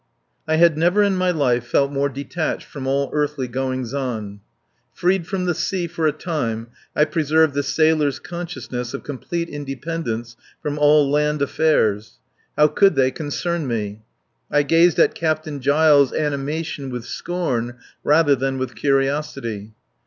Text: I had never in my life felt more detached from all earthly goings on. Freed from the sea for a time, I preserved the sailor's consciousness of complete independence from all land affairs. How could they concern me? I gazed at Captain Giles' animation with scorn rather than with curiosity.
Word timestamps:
I 0.47 0.55
had 0.55 0.79
never 0.79 1.03
in 1.03 1.15
my 1.15 1.29
life 1.29 1.63
felt 1.67 1.91
more 1.91 2.09
detached 2.09 2.65
from 2.65 2.87
all 2.87 3.11
earthly 3.13 3.47
goings 3.47 3.93
on. 3.93 4.39
Freed 4.91 5.27
from 5.27 5.45
the 5.45 5.53
sea 5.53 5.85
for 5.85 6.07
a 6.07 6.11
time, 6.11 6.69
I 6.95 7.05
preserved 7.05 7.53
the 7.53 7.61
sailor's 7.61 8.17
consciousness 8.17 8.95
of 8.95 9.03
complete 9.03 9.47
independence 9.47 10.35
from 10.59 10.79
all 10.79 11.07
land 11.11 11.43
affairs. 11.43 12.17
How 12.57 12.65
could 12.67 12.95
they 12.95 13.11
concern 13.11 13.67
me? 13.67 14.01
I 14.49 14.63
gazed 14.63 14.97
at 14.97 15.13
Captain 15.13 15.59
Giles' 15.59 16.13
animation 16.13 16.89
with 16.89 17.05
scorn 17.05 17.75
rather 18.03 18.35
than 18.35 18.57
with 18.57 18.73
curiosity. 18.73 19.73